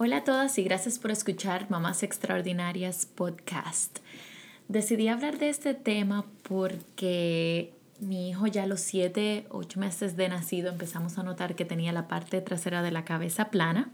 [0.00, 3.98] Hola a todas y gracias por escuchar Mamás Extraordinarias Podcast.
[4.68, 10.28] Decidí hablar de este tema porque mi hijo ya a los 7, 8 meses de
[10.28, 13.90] nacido empezamos a notar que tenía la parte trasera de la cabeza plana.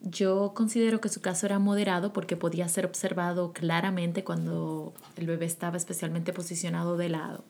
[0.00, 5.44] Yo considero que su caso era moderado porque podía ser observado claramente cuando el bebé
[5.44, 7.44] estaba especialmente posicionado de lado.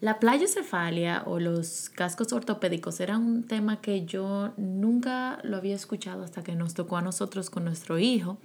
[0.00, 6.22] La playocefalia o los cascos ortopédicos era un tema que yo nunca lo había escuchado
[6.22, 8.38] hasta que nos tocó a nosotros con nuestro hijo.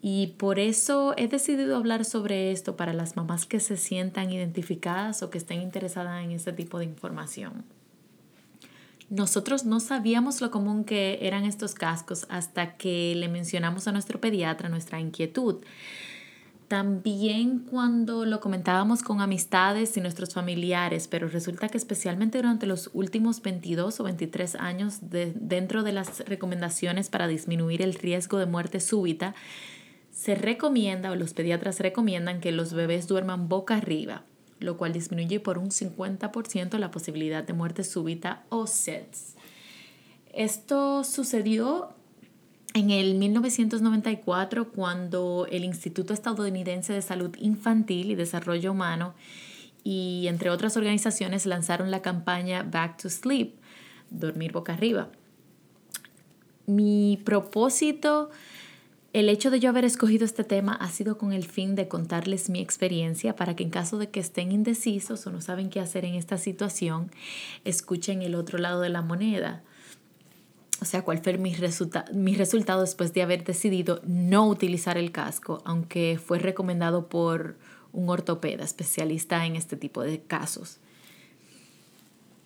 [0.00, 5.22] Y por eso he decidido hablar sobre esto para las mamás que se sientan identificadas
[5.22, 7.64] o que estén interesadas en este tipo de información.
[9.10, 14.22] Nosotros no sabíamos lo común que eran estos cascos hasta que le mencionamos a nuestro
[14.22, 15.56] pediatra nuestra inquietud.
[16.72, 22.88] También cuando lo comentábamos con amistades y nuestros familiares, pero resulta que especialmente durante los
[22.94, 28.80] últimos 22 o 23 años dentro de las recomendaciones para disminuir el riesgo de muerte
[28.80, 29.34] súbita,
[30.12, 34.24] se recomienda o los pediatras recomiendan que los bebés duerman boca arriba,
[34.58, 39.34] lo cual disminuye por un 50% la posibilidad de muerte súbita o SEDS.
[40.32, 41.90] Esto sucedió
[42.74, 49.14] en el 1994, cuando el Instituto Estadounidense de Salud Infantil y Desarrollo Humano
[49.84, 53.54] y entre otras organizaciones lanzaron la campaña Back to Sleep,
[54.10, 55.08] dormir boca arriba.
[56.66, 58.30] Mi propósito,
[59.12, 62.48] el hecho de yo haber escogido este tema ha sido con el fin de contarles
[62.48, 66.04] mi experiencia para que en caso de que estén indecisos o no saben qué hacer
[66.04, 67.10] en esta situación,
[67.64, 69.62] escuchen el otro lado de la moneda
[70.82, 71.54] o sea, cuál fue mi,
[72.12, 77.56] mi resultado después de haber decidido no utilizar el casco, aunque fue recomendado por
[77.92, 80.80] un ortopeda especialista en este tipo de casos.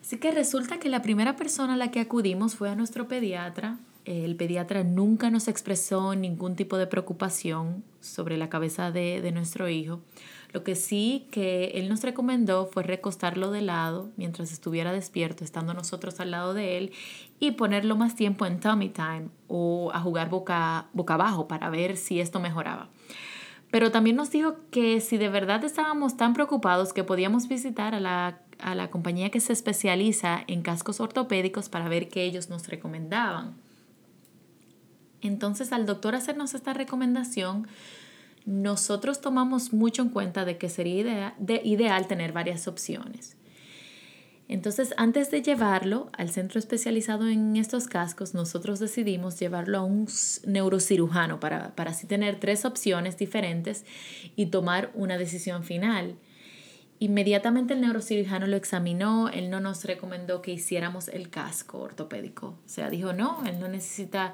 [0.03, 3.78] Así que resulta que la primera persona a la que acudimos fue a nuestro pediatra.
[4.05, 9.67] El pediatra nunca nos expresó ningún tipo de preocupación sobre la cabeza de, de nuestro
[9.71, 10.03] hijo.
[10.57, 15.75] Lo que sí que él nos recomendó fue recostarlo de lado mientras estuviera despierto, estando
[15.75, 16.93] nosotros al lado de él,
[17.39, 21.99] y ponerlo más tiempo en tummy time o a jugar boca, boca abajo para ver
[21.99, 22.89] si esto mejoraba.
[23.71, 28.00] Pero también nos dijo que si de verdad estábamos tan preocupados que podíamos visitar a
[28.00, 32.67] la, a la compañía que se especializa en cascos ortopédicos para ver qué ellos nos
[32.67, 33.56] recomendaban.
[35.21, 37.67] Entonces al doctor hacernos esta recomendación,
[38.47, 41.34] nosotros tomamos mucho en cuenta de que sería
[41.65, 43.37] ideal tener varias opciones.
[44.49, 50.06] Entonces, antes de llevarlo al centro especializado en estos cascos, nosotros decidimos llevarlo a un
[50.47, 53.85] neurocirujano para, para así tener tres opciones diferentes
[54.37, 56.15] y tomar una decisión final.
[57.01, 62.47] Inmediatamente el neurocirujano lo examinó, él no nos recomendó que hiciéramos el casco ortopédico.
[62.47, 64.33] O sea, dijo, no, él no necesita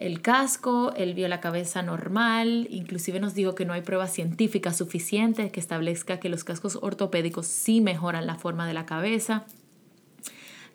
[0.00, 4.78] el casco, él vio la cabeza normal, inclusive nos dijo que no hay pruebas científicas
[4.78, 9.44] suficientes que establezca que los cascos ortopédicos sí mejoran la forma de la cabeza.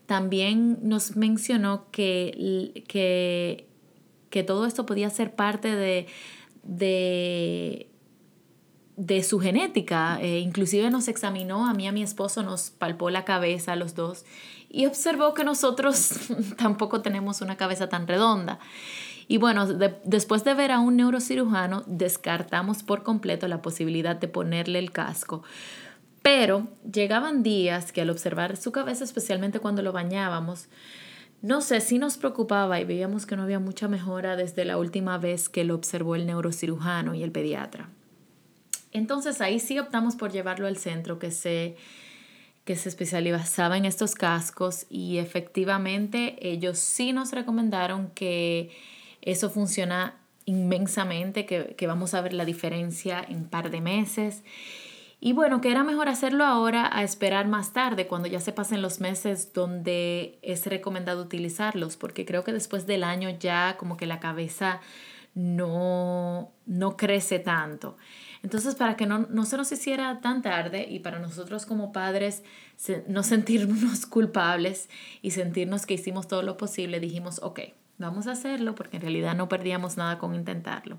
[0.05, 3.67] También nos mencionó que, que,
[4.29, 6.05] que todo esto podía ser parte de,
[6.61, 7.89] de,
[8.95, 10.19] de su genética.
[10.21, 13.75] Eh, inclusive nos examinó, a mí y a mi esposo nos palpó la cabeza a
[13.75, 14.23] los dos
[14.69, 16.11] y observó que nosotros
[16.57, 18.59] tampoco tenemos una cabeza tan redonda.
[19.27, 24.79] Y bueno, después de ver a un neurocirujano, descartamos por completo la posibilidad de ponerle
[24.79, 25.43] el casco.
[26.21, 30.67] Pero llegaban días que al observar su cabeza, especialmente cuando lo bañábamos,
[31.41, 35.17] no sé, si nos preocupaba y veíamos que no había mucha mejora desde la última
[35.17, 37.89] vez que lo observó el neurocirujano y el pediatra.
[38.91, 41.75] Entonces ahí sí optamos por llevarlo al centro que se,
[42.63, 48.71] que se especializaba en estos cascos y efectivamente ellos sí nos recomendaron que
[49.25, 54.43] eso funciona inmensamente, que, vamos a ver la diferencia en un par de meses.
[55.19, 58.81] Y bueno, que era mejor hacerlo ahora a esperar más tarde, cuando ya se pasen
[58.81, 64.05] los meses donde es recomendado utilizarlos, porque creo que después del año ya como que
[64.05, 64.81] la cabeza
[65.33, 67.97] no, no crece tanto.
[68.43, 72.43] Entonces, para que no, no, se nos hiciera tan tarde y para nosotros como padres
[73.07, 74.89] no sentirnos culpables
[75.23, 77.61] y sentirnos que hicimos todo lo posible, dijimos, ok,
[77.97, 80.97] Vamos a hacerlo porque en realidad no perdíamos nada con intentarlo.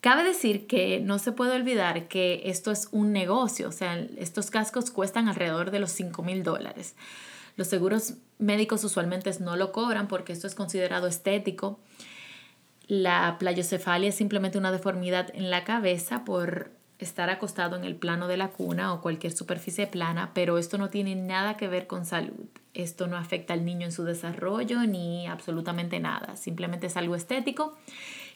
[0.00, 4.50] Cabe decir que no se puede olvidar que esto es un negocio, o sea, estos
[4.50, 6.94] cascos cuestan alrededor de los 5 mil dólares.
[7.56, 11.80] Los seguros médicos usualmente no lo cobran porque esto es considerado estético.
[12.86, 16.70] La playocefalia es simplemente una deformidad en la cabeza por
[17.00, 20.90] estar acostado en el plano de la cuna o cualquier superficie plana, pero esto no
[20.90, 22.46] tiene nada que ver con salud.
[22.78, 26.36] Esto no afecta al niño en su desarrollo ni absolutamente nada.
[26.36, 27.76] Simplemente es algo estético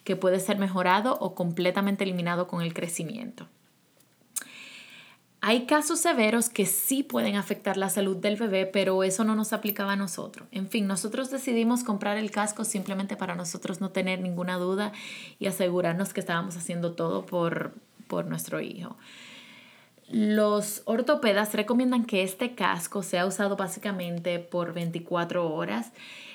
[0.03, 3.47] que puede ser mejorado o completamente eliminado con el crecimiento.
[5.41, 9.53] Hay casos severos que sí pueden afectar la salud del bebé, pero eso no nos
[9.53, 10.49] aplicaba a nosotros.
[10.51, 14.91] En fin, nosotros decidimos comprar el casco simplemente para nosotros no tener ninguna duda
[15.39, 17.75] y asegurarnos que estábamos haciendo todo por,
[18.09, 18.97] por nuestro hijo.
[20.09, 25.93] Los ortopedas recomiendan que este casco sea usado básicamente por 24 horas.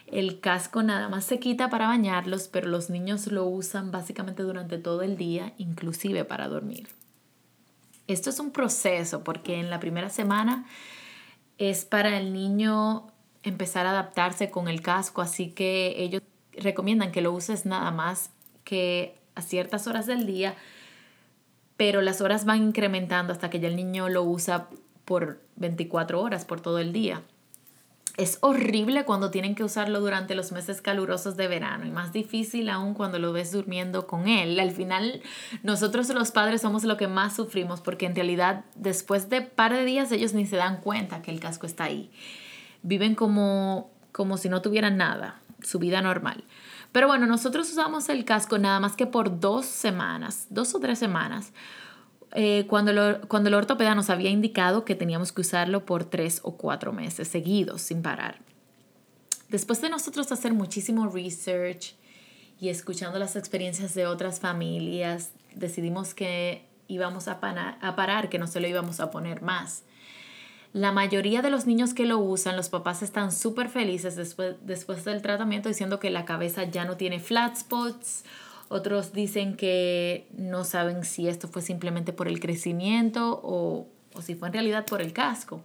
[0.07, 4.77] El casco nada más se quita para bañarlos, pero los niños lo usan básicamente durante
[4.77, 6.87] todo el día, inclusive para dormir.
[8.07, 10.65] Esto es un proceso porque en la primera semana
[11.57, 13.07] es para el niño
[13.43, 16.21] empezar a adaptarse con el casco, así que ellos
[16.53, 18.31] recomiendan que lo uses nada más
[18.63, 20.55] que a ciertas horas del día,
[21.77, 24.67] pero las horas van incrementando hasta que ya el niño lo usa
[25.05, 27.21] por 24 horas, por todo el día.
[28.17, 32.67] Es horrible cuando tienen que usarlo durante los meses calurosos de verano y más difícil
[32.67, 34.59] aún cuando lo ves durmiendo con él.
[34.59, 35.21] Al final,
[35.61, 39.85] nosotros los padres somos lo que más sufrimos porque en realidad después de par de
[39.85, 42.11] días ellos ni se dan cuenta que el casco está ahí.
[42.81, 46.43] Viven como, como si no tuvieran nada, su vida normal.
[46.97, 50.97] Pero bueno, nosotros usamos el casco nada más que por dos semanas, dos o tres
[50.97, 51.53] semanas
[52.31, 56.57] eh, cuando, cuando el ortopeda nos había indicado que teníamos que usarlo por tres o
[56.57, 58.39] cuatro meses seguidos, sin parar.
[59.47, 61.93] Después de nosotros hacer muchísimo research
[62.59, 68.59] y escuchando las experiencias de otras familias, decidimos que íbamos a parar, que no se
[68.59, 69.83] lo íbamos a poner más.
[70.73, 75.05] La mayoría de los niños que lo usan, los papás están súper felices después, después
[75.05, 78.23] del tratamiento diciendo que la cabeza ya no tiene flat spots
[78.69, 83.87] otros dicen que no saben si esto fue simplemente por el crecimiento o,
[84.21, 85.61] si fue en realidad por el casco.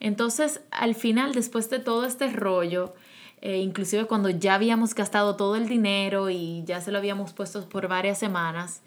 [0.00, 2.94] Entonces, al final, después de todo este rollo,
[3.40, 7.68] eh, inclusive cuando ya habíamos gastado todo el dinero y ya se lo habíamos puesto
[7.68, 8.80] por varias semanas,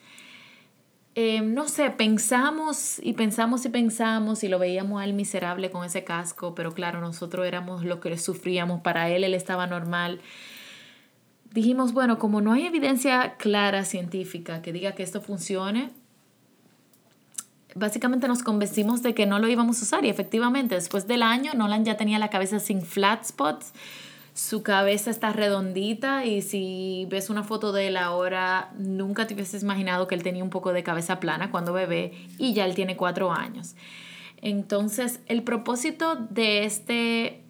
[1.19, 5.83] eh, no sé, pensamos y pensamos y pensamos y lo veíamos a él miserable con
[5.83, 10.21] ese casco, pero claro, nosotros éramos lo que sufríamos, para él él estaba normal.
[11.51, 15.89] Dijimos, bueno, como no hay evidencia clara científica que diga que esto funcione,
[17.73, 21.53] básicamente nos convencimos de que no lo íbamos a usar y efectivamente después del año
[21.55, 23.73] Nolan ya tenía la cabeza sin flat spots,
[24.37, 29.63] su cabeza está redondita y si ves una foto de él ahora, nunca te hubieses
[29.63, 32.95] imaginado que él tenía un poco de cabeza plana cuando bebé y ya él tiene
[32.95, 33.75] cuatro años.
[34.39, 37.41] Entonces, el propósito de este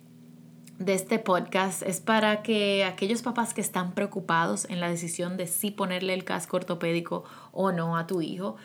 [0.79, 5.47] de este podcast es para que aquellos papás que están preocupados en la decisión de
[5.47, 8.55] si ponerle el casco ortopédico o no a tu hijo,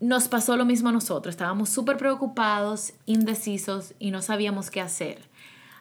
[0.00, 1.34] nos pasó lo mismo a nosotros.
[1.34, 5.28] Estábamos súper preocupados, indecisos y no sabíamos qué hacer.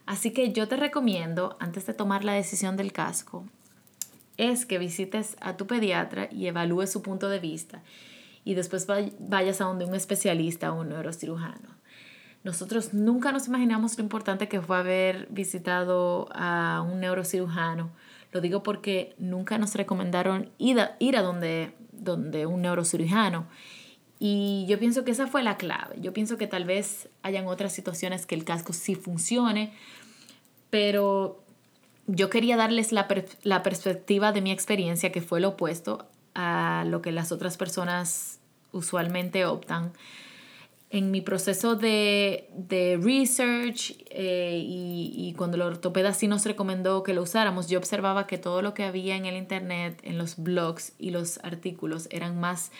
[0.05, 3.45] Así que yo te recomiendo, antes de tomar la decisión del casco,
[4.37, 7.81] es que visites a tu pediatra y evalúes su punto de vista
[8.43, 8.87] y después
[9.19, 11.75] vayas a donde un especialista o un neurocirujano.
[12.43, 17.89] Nosotros nunca nos imaginamos lo importante que fue haber visitado a un neurocirujano.
[18.31, 23.47] Lo digo porque nunca nos recomendaron ir a, ir a donde, donde un neurocirujano.
[24.19, 25.95] Y yo pienso que esa fue la clave.
[25.99, 29.73] Yo pienso que tal vez hayan otras situaciones que el casco sí funcione,
[30.69, 31.43] pero
[32.07, 33.07] yo quería darles la,
[33.43, 38.39] la perspectiva de mi experiencia, que fue lo opuesto a lo que las otras personas
[38.71, 39.93] usualmente optan
[40.95, 42.47] en mi proceso de,
[43.01, 48.37] research eh, y, cuando el ortopeda sí nos recomendó que lo usáramos, yo observaba que
[48.37, 52.71] todo lo que había en el internet, en los blogs y los artículos eran más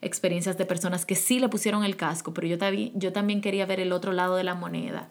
[0.00, 2.56] experiencias de personas que sí le pusieron el casco, pero yo,
[2.94, 5.08] yo también quería ver el otro lado de la moneda.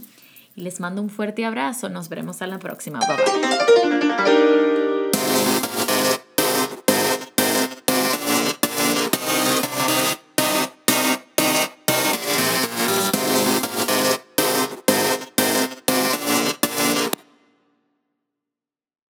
[0.56, 1.90] y les mando un fuerte abrazo.
[1.90, 3.00] Nos veremos a la próxima.
[3.00, 4.97] Bye bye.